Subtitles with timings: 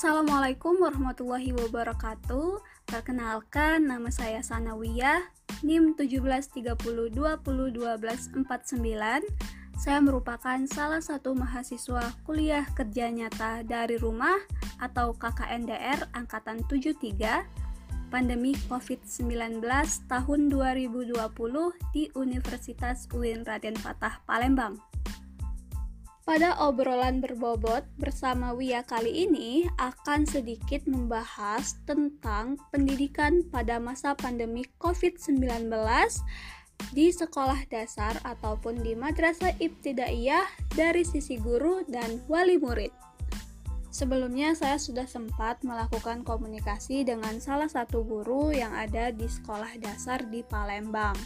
[0.00, 2.64] Assalamualaikum warahmatullahi wabarakatuh.
[2.88, 5.28] Perkenalkan, nama saya Sanawiyah,
[5.60, 8.32] NIM 1730201249.
[9.76, 14.40] Saya merupakan salah satu mahasiswa kuliah kerja nyata dari rumah
[14.80, 19.60] atau KKNDR angkatan 73 pandemi COVID-19
[20.08, 21.12] tahun 2020
[21.92, 24.80] di Universitas UIN Raden Fatah Palembang.
[26.30, 34.62] Pada obrolan berbobot bersama Wia kali ini akan sedikit membahas tentang pendidikan pada masa pandemi
[34.78, 35.66] COVID-19
[36.94, 42.94] di sekolah dasar ataupun di madrasah ibtidaiyah dari sisi guru dan wali murid.
[43.90, 50.22] Sebelumnya saya sudah sempat melakukan komunikasi dengan salah satu guru yang ada di sekolah dasar
[50.30, 51.18] di Palembang,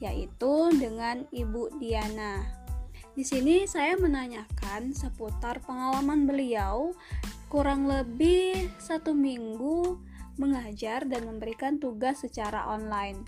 [0.00, 2.65] yaitu dengan Ibu Diana.
[3.16, 6.92] Di sini saya menanyakan seputar pengalaman beliau
[7.48, 9.96] kurang lebih satu minggu
[10.36, 13.24] mengajar dan memberikan tugas secara online.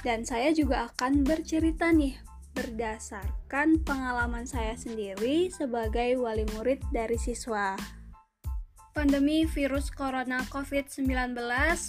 [0.00, 2.16] Dan saya juga akan bercerita nih
[2.56, 7.76] berdasarkan pengalaman saya sendiri sebagai wali murid dari siswa.
[8.96, 11.36] Pandemi virus corona COVID-19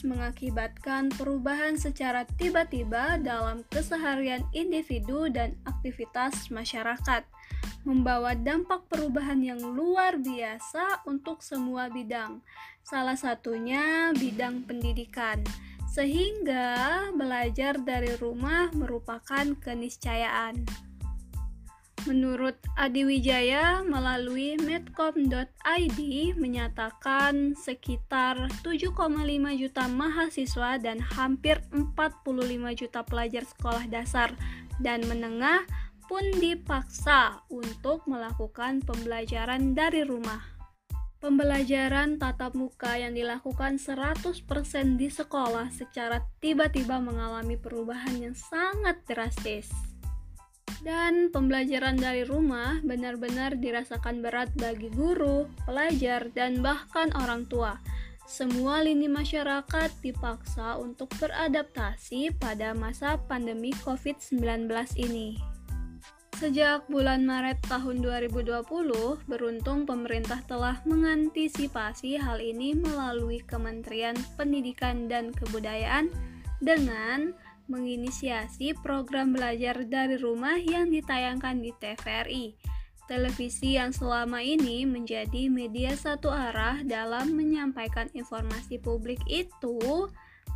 [0.03, 7.23] mengakibatkan perubahan secara tiba-tiba dalam keseharian individu dan aktivitas masyarakat,
[7.87, 12.43] membawa dampak perubahan yang luar biasa untuk semua bidang,
[12.83, 15.39] salah satunya bidang pendidikan,
[15.87, 20.67] sehingga belajar dari rumah merupakan keniscayaan.
[22.07, 25.99] Menurut Adi Wijaya melalui medcom.id
[26.39, 28.95] menyatakan sekitar 7,5
[29.59, 34.31] juta mahasiswa dan hampir 45 juta pelajar sekolah dasar
[34.79, 35.67] dan menengah
[36.07, 40.57] pun dipaksa untuk melakukan pembelajaran dari rumah.
[41.17, 44.31] Pembelajaran tatap muka yang dilakukan 100%
[44.95, 49.67] di sekolah secara tiba-tiba mengalami perubahan yang sangat drastis.
[50.85, 57.81] Dan pembelajaran dari rumah benar-benar dirasakan berat bagi guru, pelajar, dan bahkan orang tua.
[58.29, 64.69] Semua lini masyarakat dipaksa untuk beradaptasi pada masa pandemi COVID-19
[65.01, 65.56] ini.
[66.37, 68.61] Sejak bulan Maret tahun 2020,
[69.25, 76.13] beruntung pemerintah telah mengantisipasi hal ini melalui Kementerian Pendidikan dan Kebudayaan
[76.61, 77.33] dengan
[77.65, 82.53] menginisiasi program belajar dari rumah yang ditayangkan di TVRI.
[83.09, 90.05] Televisi yang selama ini menjadi media satu arah dalam menyampaikan informasi publik itu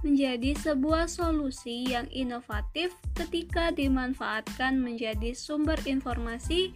[0.01, 6.71] menjadi sebuah solusi yang inovatif ketika dimanfaatkan menjadi sumber informasi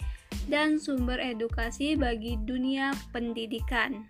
[0.51, 4.05] dan sumber edukasi bagi dunia pendidikan.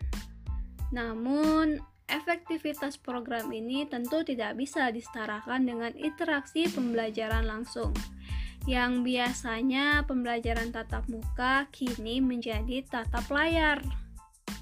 [0.91, 7.97] Namun, Efektivitas program ini tentu tidak bisa disetarakan dengan interaksi pembelajaran langsung,
[8.69, 13.81] yang biasanya pembelajaran tatap muka kini menjadi tatap layar.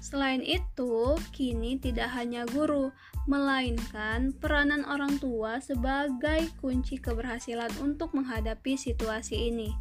[0.00, 2.88] Selain itu, kini tidak hanya guru,
[3.24, 9.72] melainkan peranan orang tua sebagai kunci keberhasilan untuk menghadapi situasi ini.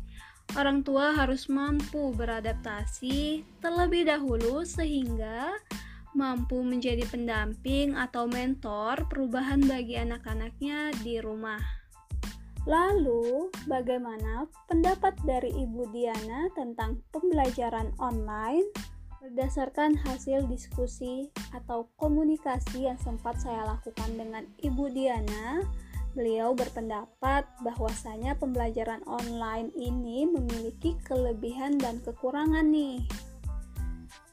[0.56, 5.56] Orang tua harus mampu beradaptasi terlebih dahulu sehingga
[6.14, 11.60] mampu menjadi pendamping atau mentor perubahan bagi anak-anaknya di rumah.
[12.64, 18.93] Lalu, bagaimana pendapat dari Ibu Diana tentang pembelajaran online?
[19.24, 25.64] Berdasarkan hasil diskusi atau komunikasi yang sempat saya lakukan dengan Ibu Diana,
[26.12, 33.00] beliau berpendapat bahwasanya pembelajaran online ini memiliki kelebihan dan kekurangan nih.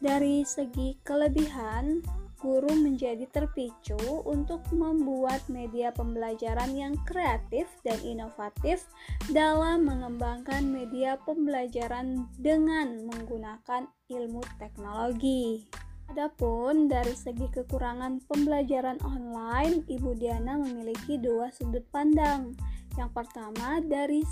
[0.02, 2.02] Dari segi kelebihan,
[2.40, 8.88] guru menjadi terpicu untuk membuat media pembelajaran yang kreatif dan inovatif
[9.28, 15.68] dalam mengembangkan media pembelajaran dengan menggunakan ilmu teknologi.
[16.10, 22.50] Adapun dari segi kekurangan pembelajaran online, Ibu Diana memiliki dua sudut pandang.
[22.98, 24.26] Yang pertama dari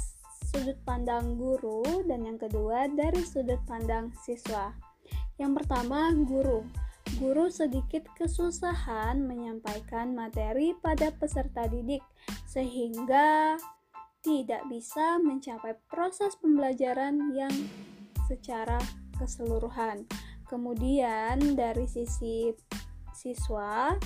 [0.50, 4.74] sudut pandang guru dan yang kedua dari sudut pandang siswa.
[5.38, 6.66] Yang pertama, guru.
[7.16, 12.04] Guru sedikit kesusahan menyampaikan materi pada peserta didik
[12.44, 13.56] sehingga
[14.20, 17.54] tidak bisa mencapai proses pembelajaran yang
[18.28, 18.76] secara
[19.16, 20.04] keseluruhan.
[20.52, 22.52] Kemudian dari sisi
[23.16, 23.96] siswa,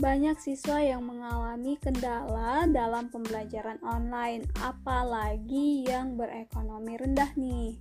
[0.00, 7.76] banyak siswa yang mengalami kendala dalam pembelajaran online, apalagi yang berekonomi rendah nih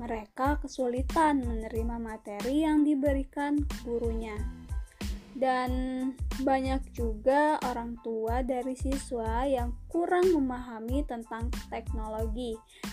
[0.00, 4.36] mereka kesulitan menerima materi yang diberikan gurunya.
[5.32, 5.72] dan
[6.44, 12.52] banyak juga orang tua dari siswa yang kurang memahami tentang teknologi.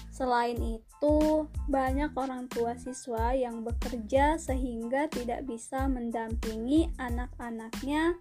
[0.10, 8.16] Selain itu, banyak orang tua siswa yang bekerja sehingga tidak bisa mendampingi anak-anaknya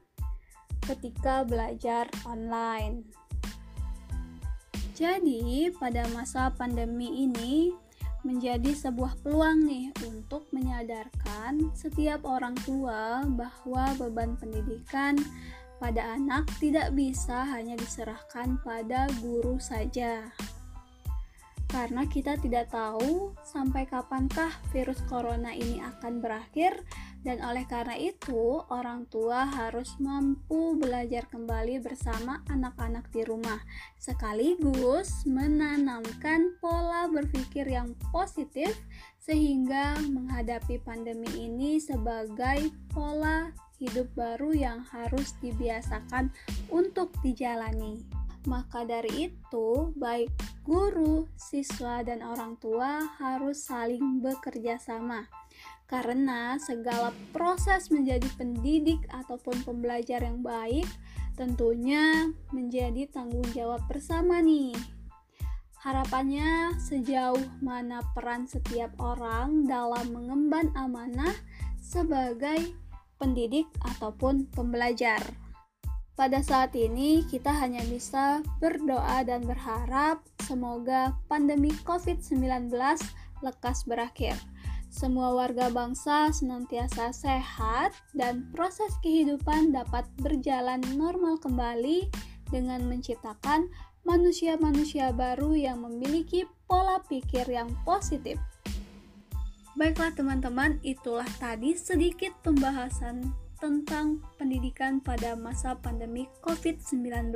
[0.82, 3.06] ketika belajar online.
[4.98, 7.70] Jadi, pada masa pandemi ini,
[8.28, 15.16] menjadi sebuah peluang nih untuk menyadarkan setiap orang tua bahwa beban pendidikan
[15.80, 20.28] pada anak tidak bisa hanya diserahkan pada guru saja.
[21.68, 26.80] Karena kita tidak tahu sampai kapankah virus corona ini akan berakhir
[27.26, 33.58] dan oleh karena itu, orang tua harus mampu belajar kembali bersama anak-anak di rumah,
[33.98, 38.70] sekaligus menanamkan pola berpikir yang positif
[39.18, 43.50] sehingga menghadapi pandemi ini sebagai pola
[43.82, 46.30] hidup baru yang harus dibiasakan
[46.70, 48.17] untuk dijalani.
[48.46, 50.30] Maka dari itu, baik
[50.62, 55.26] guru, siswa, dan orang tua harus saling bekerja sama
[55.88, 60.84] karena segala proses menjadi pendidik ataupun pembelajar yang baik
[61.32, 64.76] tentunya menjadi tanggung jawab bersama nih.
[65.80, 71.32] Harapannya sejauh mana peran setiap orang dalam mengemban amanah
[71.80, 72.74] sebagai
[73.16, 75.22] pendidik ataupun pembelajar.
[76.18, 82.74] Pada saat ini kita hanya bisa berdoa dan berharap semoga pandemi COVID-19
[83.46, 84.34] lekas berakhir
[84.88, 92.08] semua warga bangsa senantiasa sehat dan proses kehidupan dapat berjalan normal kembali
[92.48, 93.68] dengan menciptakan
[94.08, 98.40] manusia-manusia baru yang memiliki pola pikir yang positif.
[99.76, 107.34] Baiklah teman-teman, itulah tadi sedikit pembahasan tentang pendidikan pada masa pandemi COVID-19.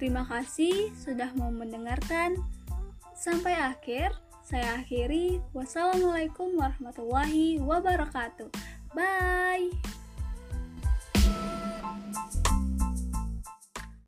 [0.00, 2.40] Terima kasih sudah mau mendengarkan.
[3.12, 4.16] Sampai akhir.
[4.40, 5.38] Saya akhiri.
[5.52, 8.48] Wassalamualaikum warahmatullahi wabarakatuh.
[8.96, 9.99] Bye.